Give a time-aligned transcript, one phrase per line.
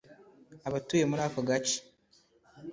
[0.67, 1.77] Abatuye muri ako gace